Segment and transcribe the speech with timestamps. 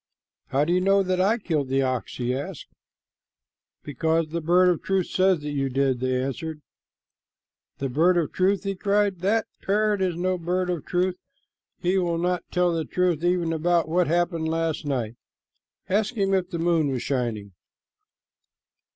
[0.47, 2.65] "How do you know that I killed the ox?" he asked.
[3.83, 6.63] "Because the bird of truth says that you did," they answered.
[7.77, 9.19] "The bird of truth!" he cried.
[9.19, 11.17] "That parrot is no bird of truth.
[11.77, 15.17] He will not tell the truth even about what happened last night.
[15.87, 17.51] Ask him if the moon was shining."